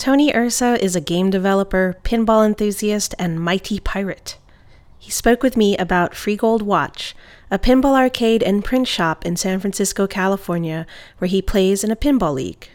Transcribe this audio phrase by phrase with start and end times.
[0.00, 4.38] Tony Ursa is a game developer, pinball enthusiast, and mighty pirate.
[4.98, 7.14] He spoke with me about Free Gold Watch,
[7.50, 10.86] a pinball arcade and print shop in San Francisco, California,
[11.18, 12.66] where he plays in a pinball league.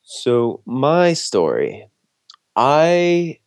[0.00, 1.90] So, my story
[2.56, 3.40] I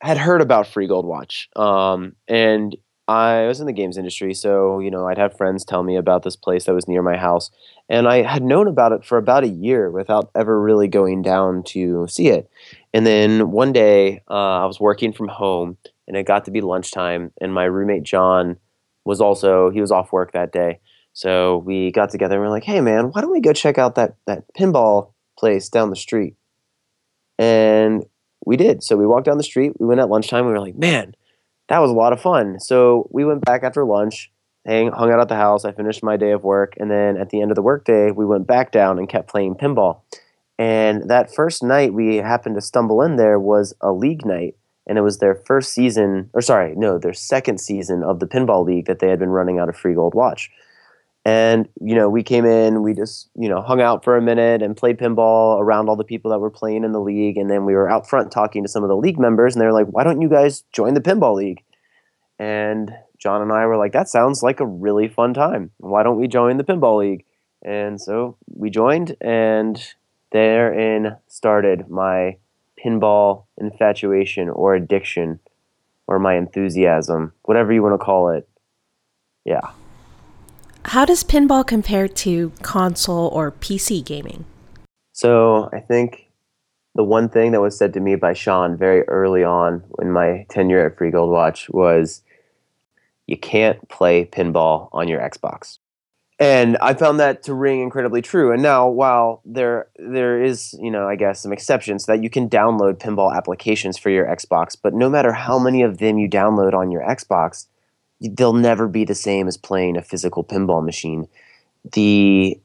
[0.00, 2.76] had heard about Free Gold Watch, um, and
[3.06, 6.22] I was in the games industry, so you know I'd have friends tell me about
[6.22, 7.50] this place that was near my house,
[7.88, 11.64] and I had known about it for about a year without ever really going down
[11.64, 12.48] to see it.
[12.94, 15.76] And then one day, uh, I was working from home,
[16.08, 18.56] and it got to be lunchtime, and my roommate John
[19.04, 20.80] was also he was off work that day,
[21.12, 23.76] so we got together and we are like, "Hey man, why don't we go check
[23.76, 26.36] out that that pinball place down the street?"
[27.38, 28.04] And
[28.46, 28.82] we did.
[28.82, 29.72] So we walked down the street.
[29.78, 30.46] We went at lunchtime.
[30.46, 31.14] We were like, "Man."
[31.68, 32.60] That was a lot of fun.
[32.60, 34.30] So we went back after lunch,
[34.66, 35.64] hang, hung out at the house.
[35.64, 38.26] I finished my day of work, and then at the end of the workday, we
[38.26, 40.00] went back down and kept playing pinball.
[40.58, 44.98] And that first night we happened to stumble in there was a league night, and
[44.98, 48.86] it was their first season, or sorry, no, their second season of the pinball league
[48.86, 50.50] that they had been running out of Free Gold Watch.
[51.24, 54.62] And you know, we came in, we just you know hung out for a minute
[54.62, 57.64] and played pinball around all the people that were playing in the league, and then
[57.64, 60.04] we were out front talking to some of the league members, and they're like, "Why
[60.04, 61.62] don't you guys join the pinball league?"
[62.38, 65.70] And John and I were like, "That sounds like a really fun time.
[65.78, 67.24] Why don't we join the pinball league?"
[67.62, 69.82] And so we joined, and
[70.30, 72.36] therein started my
[72.84, 75.40] pinball infatuation or addiction
[76.06, 78.46] or my enthusiasm, whatever you want to call it.
[79.44, 79.70] Yeah.
[80.94, 84.44] How does pinball compare to console or PC gaming?
[85.10, 86.30] So I think
[86.94, 90.46] the one thing that was said to me by Sean very early on in my
[90.48, 92.22] tenure at Free Gold Watch was
[93.26, 95.78] you can't play pinball on your Xbox.
[96.38, 98.52] And I found that to ring incredibly true.
[98.52, 102.48] And now, while there there is, you know, I guess some exceptions that you can
[102.48, 106.72] download pinball applications for your Xbox, but no matter how many of them you download
[106.72, 107.66] on your Xbox,
[108.20, 111.26] they'll never be the same as playing a physical pinball machine.
[111.92, 112.58] The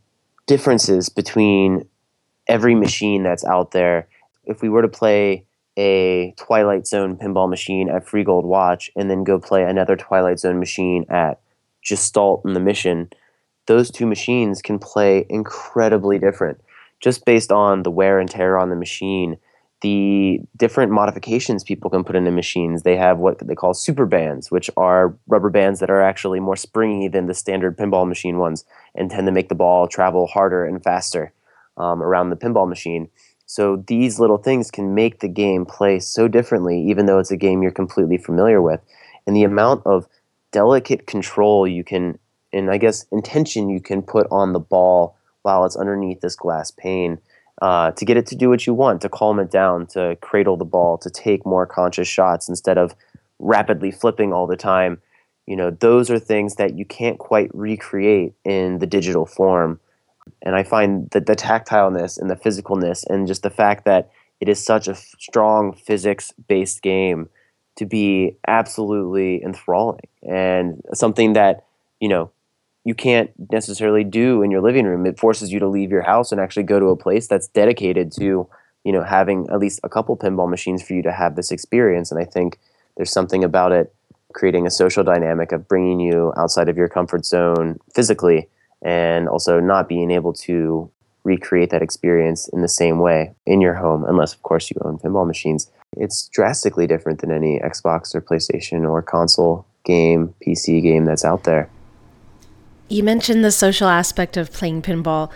[0.48, 1.88] differences between
[2.48, 4.08] every machine that's out there,
[4.46, 5.46] if we were to play
[5.78, 10.40] a Twilight Zone pinball machine at Free Gold Watch and then go play another Twilight
[10.40, 11.40] Zone machine at
[11.84, 13.10] Gestalt in the Mission,
[13.68, 16.60] those two machines can play incredibly different
[17.00, 19.38] just based on the wear and tear on the machine
[19.82, 22.84] the different modifications people can put into machines.
[22.84, 26.58] They have what they call super bands, which are rubber bands that are actually more
[26.58, 30.66] springy than the standard pinball machine ones and tend to make the ball travel harder
[30.66, 31.34] and faster
[31.78, 33.10] um, around the pinball machine.
[33.46, 37.38] So these little things can make the game play so differently, even though it's a
[37.38, 38.82] game you're completely familiar with.
[39.26, 40.08] And the amount of
[40.52, 42.20] delicate control you can,
[42.52, 46.70] and I guess intention you can put on the ball while it's underneath this glass
[46.70, 47.20] pane
[47.62, 50.58] uh, to get it to do what you want, to calm it down, to cradle
[50.58, 52.96] the ball, to take more conscious shots instead of
[53.40, 55.02] rapidly flipping all the time.
[55.46, 59.80] You know, those are things that you can't quite recreate in the digital form.
[60.42, 64.48] And I find that the tactileness and the physicalness and just the fact that it
[64.48, 67.30] is such a strong physics based game
[67.76, 71.66] to be absolutely enthralling and something that,
[72.00, 72.30] you know,
[72.90, 75.06] you can't necessarily do in your living room.
[75.06, 78.12] It forces you to leave your house and actually go to a place that's dedicated
[78.14, 78.50] to,
[78.84, 82.12] you know, having at least a couple pinball machines for you to have this experience.
[82.12, 82.58] And I think
[82.98, 83.94] there's something about it
[84.34, 88.50] creating a social dynamic of bringing you outside of your comfort zone physically
[88.82, 90.90] and also not being able to
[91.24, 94.98] recreate that experience in the same way in your home, unless, of course, you own
[94.98, 95.70] pinball machines.
[95.96, 101.44] It's drastically different than any Xbox or PlayStation or console game, PC game that's out
[101.44, 101.70] there.
[102.90, 105.32] You mentioned the social aspect of playing pinball.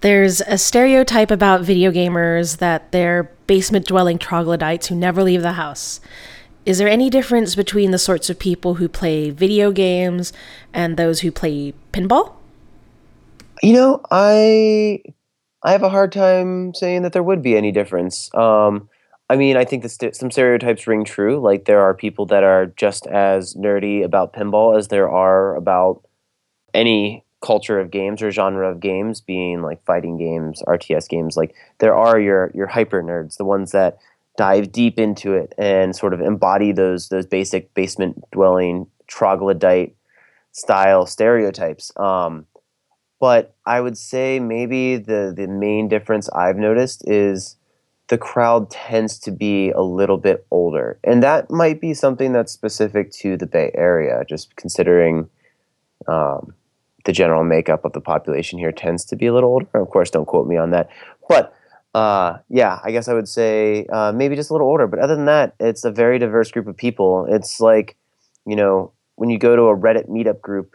[0.00, 5.52] There's a stereotype about video gamers that they're basement dwelling troglodytes who never leave the
[5.52, 6.00] house.
[6.64, 10.32] Is there any difference between the sorts of people who play video games
[10.72, 12.36] and those who play pinball?
[13.62, 15.02] You know, I
[15.62, 18.34] I have a hard time saying that there would be any difference.
[18.34, 18.88] Um,
[19.28, 21.38] I mean, I think the st- some stereotypes ring true.
[21.38, 26.02] Like there are people that are just as nerdy about pinball as there are about
[26.74, 31.54] any culture of games or genre of games being like fighting games rts games like
[31.78, 33.98] there are your your hyper nerds the ones that
[34.36, 39.94] dive deep into it and sort of embody those those basic basement dwelling troglodyte
[40.52, 41.92] style stereotypes.
[41.96, 42.46] Um,
[43.20, 47.56] but i would say maybe the the main difference i've noticed is
[48.08, 50.98] the crowd tends to be a little bit older.
[51.04, 55.28] And that might be something that's specific to the bay area just considering
[56.06, 56.52] um,
[57.04, 59.66] the general makeup of the population here tends to be a little older.
[59.74, 60.88] Of course, don't quote me on that.
[61.28, 61.54] But
[61.94, 64.88] Uh, yeah, I guess I would say uh, maybe just a little older.
[64.88, 67.24] But other than that, it's a very diverse group of people.
[67.30, 67.96] It's like,
[68.44, 70.74] you know, when you go to a Reddit meetup group,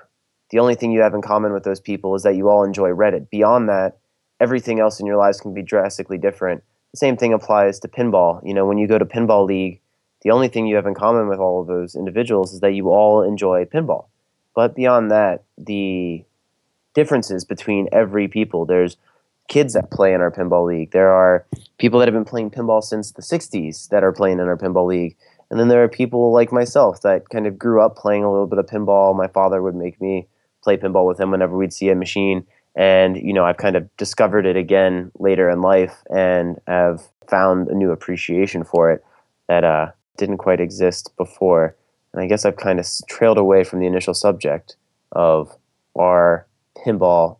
[0.49, 2.91] the only thing you have in common with those people is that you all enjoy
[2.91, 3.29] Reddit.
[3.29, 3.97] Beyond that,
[4.39, 6.63] everything else in your lives can be drastically different.
[6.93, 8.39] The same thing applies to pinball.
[8.45, 9.81] You know, when you go to Pinball League,
[10.21, 12.89] the only thing you have in common with all of those individuals is that you
[12.89, 14.07] all enjoy pinball.
[14.59, 16.25] But beyond that, the
[16.93, 18.97] differences between every people, there's
[19.47, 20.91] kids that play in our pinball league.
[20.91, 21.45] There are
[21.77, 24.85] people that have been playing pinball since the 60s that are playing in our pinball
[24.85, 25.15] league.
[25.49, 28.47] And then there are people like myself that kind of grew up playing a little
[28.47, 29.15] bit of pinball.
[29.15, 30.27] My father would make me
[30.61, 32.45] play pinball with him whenever we'd see a machine.
[32.75, 37.69] And, you know, I've kind of discovered it again later in life and have found
[37.69, 39.05] a new appreciation for it
[39.47, 41.77] that uh, didn't quite exist before.
[42.13, 44.75] And I guess I've kind of trailed away from the initial subject
[45.11, 45.55] of
[45.97, 46.47] our
[46.77, 47.37] pinball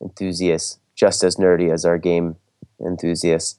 [0.00, 2.36] enthusiasts just as nerdy as our game
[2.84, 3.58] enthusiasts.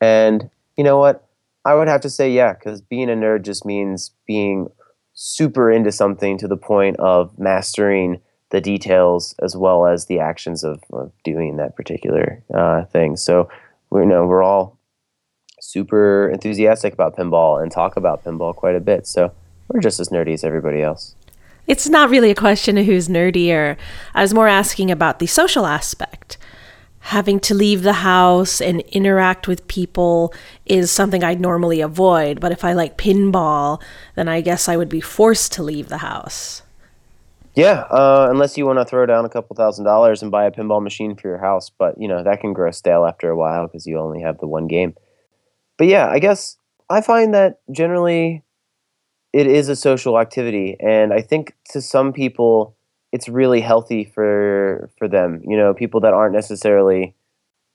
[0.00, 1.24] And you know what?
[1.64, 4.68] I would have to say, yeah, because being a nerd just means being
[5.14, 8.20] super into something to the point of mastering
[8.50, 13.16] the details as well as the actions of, of doing that particular uh, thing.
[13.16, 13.48] So
[13.90, 14.78] we you know we're all
[15.60, 19.06] super enthusiastic about pinball and talk about pinball quite a bit.
[19.06, 19.32] So
[19.68, 21.14] we're just as nerdy as everybody else.
[21.66, 23.76] It's not really a question of who's nerdier.
[24.14, 26.38] I was more asking about the social aspect.
[27.00, 30.32] Having to leave the house and interact with people
[30.66, 33.80] is something I'd normally avoid, but if I like pinball,
[34.14, 36.62] then I guess I would be forced to leave the house.
[37.54, 40.50] Yeah, uh, unless you want to throw down a couple thousand dollars and buy a
[40.50, 43.66] pinball machine for your house, but you know that can grow stale after a while
[43.66, 44.94] because you only have the one game.
[45.76, 46.56] But yeah, I guess
[46.88, 48.44] I find that generally
[49.32, 52.76] it is a social activity, and I think to some people
[53.12, 55.40] it's really healthy for for them.
[55.44, 57.14] You know, people that aren't necessarily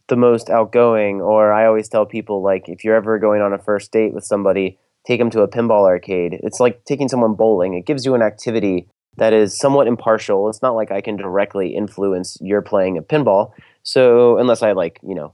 [0.08, 1.22] the most outgoing.
[1.22, 4.26] Or I always tell people like, if you're ever going on a first date with
[4.26, 6.40] somebody, take them to a pinball arcade.
[6.44, 7.74] It's like taking someone bowling.
[7.74, 10.50] It gives you an activity that is somewhat impartial.
[10.50, 13.52] It's not like I can directly influence your playing of pinball.
[13.84, 15.34] So unless I like, you know,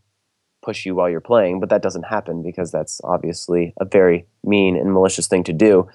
[0.69, 4.77] push you while you're playing, but that doesn't happen because that's obviously a very mean
[4.77, 5.89] and malicious thing to do.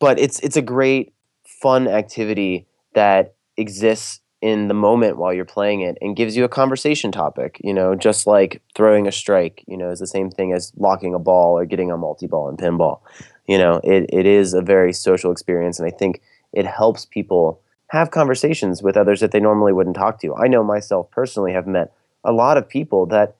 [0.00, 1.12] But it's it's a great
[1.44, 6.48] fun activity that exists in the moment while you're playing it and gives you a
[6.48, 10.52] conversation topic, you know, just like throwing a strike, you know, is the same thing
[10.52, 13.00] as locking a ball or getting a multi-ball in pinball.
[13.46, 16.22] You know, it, it is a very social experience and I think
[16.52, 20.34] it helps people have conversations with others that they normally wouldn't talk to.
[20.36, 23.34] I know myself personally have met a lot of people that,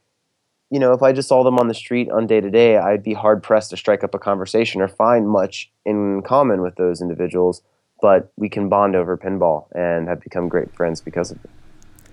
[0.70, 3.02] you know, if I just saw them on the street on day to day, I'd
[3.02, 7.00] be hard pressed to strike up a conversation or find much in common with those
[7.00, 7.62] individuals.
[8.00, 11.50] But we can bond over pinball and have become great friends because of it.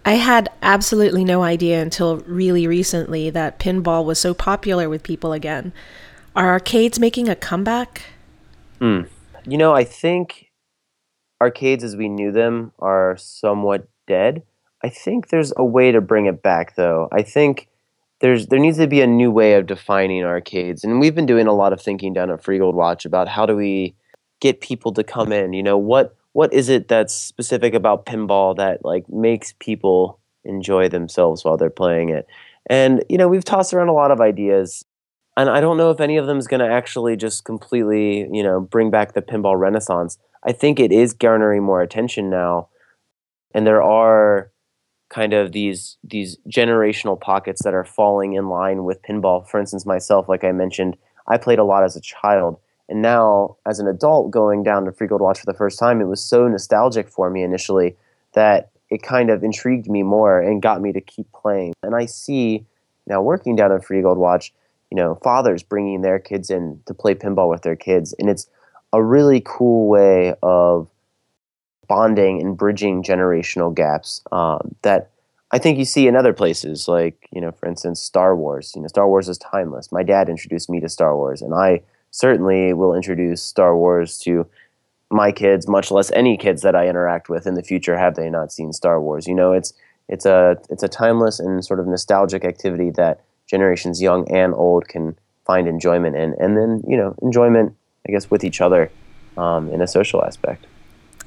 [0.04, 5.34] I had absolutely no idea until really recently that pinball was so popular with people
[5.34, 5.74] again.
[6.36, 8.04] Are arcades making a comeback?
[8.80, 9.08] Mm.
[9.46, 10.52] You know, I think
[11.42, 14.44] arcades as we knew them are somewhat dead.
[14.84, 17.10] I think there's a way to bring it back though.
[17.12, 17.68] I think
[18.22, 20.84] there's there needs to be a new way of defining arcades.
[20.84, 23.46] And we've been doing a lot of thinking down at Free Gold Watch about how
[23.46, 23.96] do we
[24.40, 28.56] get people to come in, you know, what what is it that's specific about pinball
[28.58, 32.28] that like makes people enjoy themselves while they're playing it?
[32.68, 34.86] And you know, we've tossed around a lot of ideas
[35.38, 38.44] and I don't know if any of them is going to actually just completely, you
[38.44, 40.18] know, bring back the pinball renaissance.
[40.44, 42.70] I think it is garnering more attention now,
[43.54, 44.52] and there are
[45.10, 49.48] kind of these these generational pockets that are falling in line with pinball.
[49.48, 50.98] For instance, myself, like I mentioned,
[51.28, 52.60] I played a lot as a child,
[52.90, 56.02] and now as an adult, going down to Free Gold Watch for the first time,
[56.02, 57.96] it was so nostalgic for me initially
[58.34, 61.74] that it kind of intrigued me more and got me to keep playing.
[61.82, 62.66] And I see
[63.08, 64.54] now working down at Free Gold Watch,
[64.92, 68.48] you know, fathers bringing their kids in to play pinball with their kids, and it's
[68.94, 70.90] a really cool way of
[71.88, 75.10] bonding and bridging generational gaps um, that
[75.52, 78.74] I think you see in other places, like you know, for instance, Star Wars.
[78.76, 79.92] You know, Star Wars is timeless.
[79.92, 84.48] My dad introduced me to Star Wars, and I certainly will introduce Star Wars to
[85.12, 88.30] my kids, much less any kids that I interact with in the future, have they
[88.30, 89.28] not seen Star Wars.
[89.28, 89.74] You know, it's
[90.10, 94.88] it's a it's a timeless and sort of nostalgic activity that generations young and old
[94.88, 97.76] can find enjoyment in, and then you know, enjoyment
[98.08, 98.92] I guess, with each other
[99.38, 100.66] um, in a social aspect.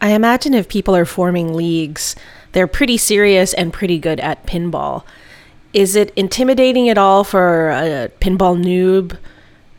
[0.00, 2.14] I imagine if people are forming leagues,
[2.52, 5.04] they're pretty serious and pretty good at pinball.
[5.72, 9.18] Is it intimidating at all for a pinball noob?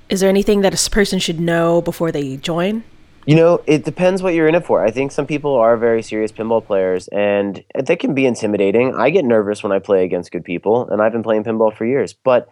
[0.10, 2.84] Is there anything that a person should know before they join?
[3.26, 4.84] You know, it depends what you're in it for.
[4.84, 8.96] I think some people are very serious pinball players, and they can be intimidating.
[8.96, 11.86] I get nervous when I play against good people, and I've been playing pinball for
[11.86, 12.14] years.
[12.14, 12.50] But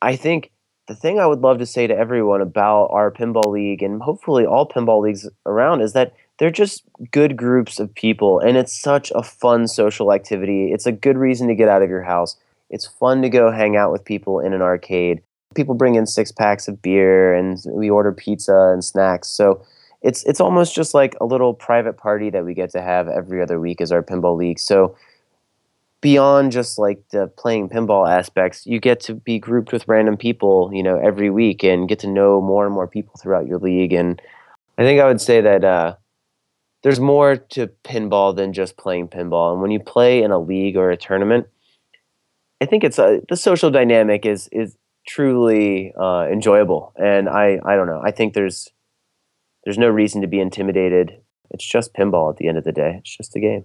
[0.00, 0.52] I think
[0.86, 4.44] the thing I would love to say to everyone about our pinball league and hopefully
[4.44, 9.12] all pinball leagues around is that they're just good groups of people and it's such
[9.14, 10.72] a fun social activity.
[10.72, 12.36] It's a good reason to get out of your house.
[12.70, 15.20] It's fun to go hang out with people in an arcade.
[15.54, 19.28] People bring in six packs of beer and we order pizza and snacks.
[19.28, 19.62] So
[20.00, 23.42] it's it's almost just like a little private party that we get to have every
[23.42, 24.58] other week as our pinball league.
[24.58, 24.96] So
[26.00, 30.70] beyond just like the playing pinball aspects, you get to be grouped with random people,
[30.72, 33.92] you know, every week and get to know more and more people throughout your league.
[33.92, 34.22] And
[34.78, 35.96] I think I would say that uh,
[36.82, 39.52] there's more to pinball than just playing pinball.
[39.52, 41.46] And when you play in a league or a tournament,
[42.60, 46.92] I think it's a, the social dynamic is is truly uh, enjoyable.
[46.96, 48.00] And I I don't know.
[48.04, 48.68] I think there's
[49.64, 51.20] there's no reason to be intimidated.
[51.50, 52.96] It's just pinball at the end of the day.
[52.98, 53.64] It's just a game.